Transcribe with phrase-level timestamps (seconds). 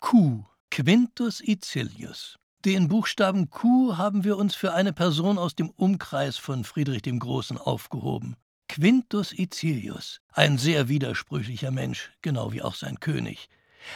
[0.00, 0.44] Q.
[0.70, 2.38] Quintus Icilius.
[2.64, 7.18] Den Buchstaben Q haben wir uns für eine Person aus dem Umkreis von Friedrich dem
[7.18, 8.34] Großen aufgehoben.
[8.68, 13.48] Quintus Icilius, ein sehr widersprüchlicher Mensch, genau wie auch sein König.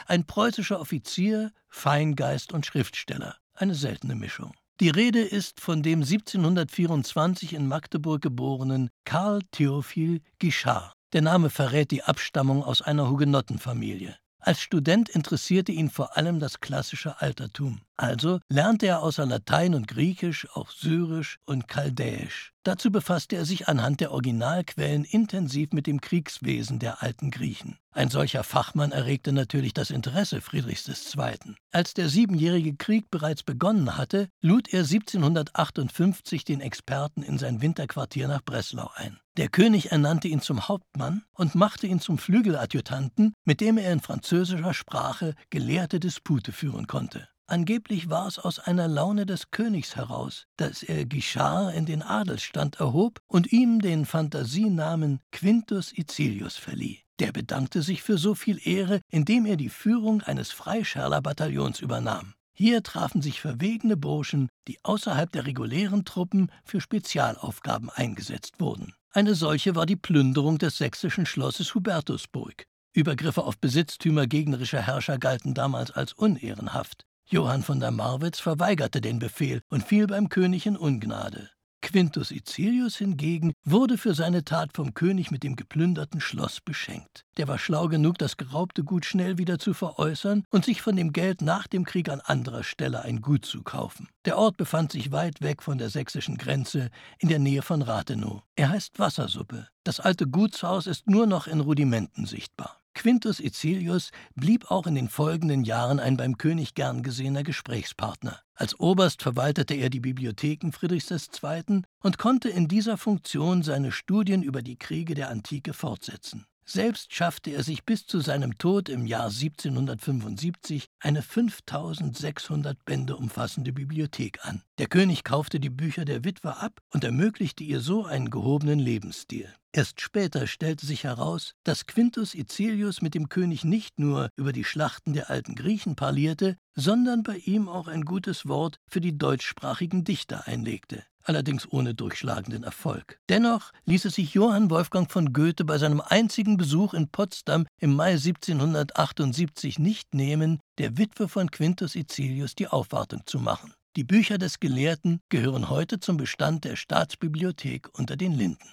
[0.07, 4.55] Ein preußischer Offizier, Feingeist und Schriftsteller, eine seltene Mischung.
[4.81, 10.93] Die Rede ist von dem 1724 in Magdeburg geborenen Karl Theophil Guichard.
[11.13, 14.17] Der Name verrät die Abstammung aus einer Hugenottenfamilie.
[14.47, 17.81] Als Student interessierte ihn vor allem das klassische Altertum.
[17.97, 22.53] Also lernte er außer Latein und Griechisch auch Syrisch und Chaldäisch.
[22.63, 27.79] Dazu befasste er sich anhand der Originalquellen intensiv mit dem Kriegswesen der alten Griechen.
[27.91, 31.55] Ein solcher Fachmann erregte natürlich das Interesse Friedrichs II.
[31.73, 38.29] Als der Siebenjährige Krieg bereits begonnen hatte, lud er 1758 den Experten in sein Winterquartier
[38.29, 39.19] nach Breslau ein.
[39.37, 43.99] Der König ernannte ihn zum Hauptmann und machte ihn zum Flügeladjutanten, mit dem er in
[43.99, 47.29] französischer Sprache gelehrte Dispute führen konnte.
[47.49, 52.79] Angeblich war es aus einer Laune des Königs heraus, dass er Guichard in den Adelsstand
[52.79, 57.01] erhob und ihm den Fantasienamen Quintus Icilius verlieh.
[57.19, 62.35] Der bedankte sich für so viel Ehre, indem er die Führung eines Freischärlerbataillons übernahm.
[62.57, 68.95] Hier trafen sich verwegene Burschen, die außerhalb der regulären Truppen für Spezialaufgaben eingesetzt wurden.
[69.17, 72.67] Eine solche war die Plünderung des sächsischen Schlosses Hubertusburg.
[72.93, 77.07] Übergriffe auf Besitztümer gegnerischer Herrscher galten damals als unehrenhaft.
[77.25, 81.49] Johann von der Marwitz verweigerte den Befehl und fiel beim König in Ungnade.
[81.85, 87.27] Quintus Icilius hingegen wurde für seine Tat vom König mit dem geplünderten Schloss beschenkt.
[87.37, 91.13] Der war schlau genug, das geraubte Gut schnell wieder zu veräußern und sich von dem
[91.13, 94.09] Geld nach dem Krieg an anderer Stelle ein Gut zu kaufen.
[94.25, 98.43] Der Ort befand sich weit weg von der sächsischen Grenze, in der Nähe von Rathenow.
[98.57, 99.69] Er heißt Wassersuppe.
[99.85, 102.81] Das alte Gutshaus ist nur noch in Rudimenten sichtbar.
[102.95, 108.41] Quintus Icilius blieb auch in den folgenden Jahren ein beim König gern gesehener Gesprächspartner.
[108.55, 111.83] Als Oberst verwaltete er die Bibliotheken Friedrichs II.
[112.01, 116.47] und konnte in dieser Funktion seine Studien über die Kriege der Antike fortsetzen.
[116.67, 123.73] Selbst schaffte er sich bis zu seinem Tod im Jahr 1775 eine 5600 Bände umfassende
[123.73, 124.63] Bibliothek an.
[124.79, 129.53] Der König kaufte die Bücher der Witwe ab und ermöglichte ihr so einen gehobenen Lebensstil.
[129.73, 134.65] Erst später stellte sich heraus, dass Quintus Icilius mit dem König nicht nur über die
[134.65, 140.05] Schlachten der alten Griechen parlierte, sondern bei ihm auch ein gutes Wort für die deutschsprachigen
[140.05, 143.19] Dichter einlegte allerdings ohne durchschlagenden Erfolg.
[143.29, 147.95] Dennoch ließ es sich Johann Wolfgang von Goethe bei seinem einzigen Besuch in Potsdam im
[147.95, 153.75] Mai 1778 nicht nehmen, der Witwe von Quintus Icilius die Aufwartung zu machen.
[153.97, 158.69] Die Bücher des Gelehrten gehören heute zum Bestand der Staatsbibliothek unter den Linden.